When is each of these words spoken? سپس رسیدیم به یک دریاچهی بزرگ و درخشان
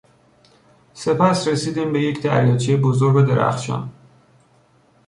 سپس 0.93 1.47
رسیدیم 1.47 1.93
به 1.93 2.01
یک 2.01 2.21
دریاچهی 2.23 2.77
بزرگ 2.77 3.15
و 3.15 3.21
درخشان 3.21 3.89